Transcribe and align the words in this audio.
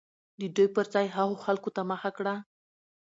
د 0.39 0.41
دوى 0.55 0.67
پر 0.75 0.85
ځاى 0.93 1.07
هغو 1.15 1.35
خلكو 1.45 1.69
ته 1.75 1.81
مخه 1.91 2.09
كړه 2.17 2.35